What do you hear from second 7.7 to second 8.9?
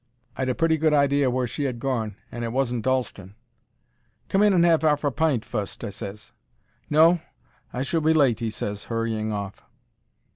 I shall be late," he ses,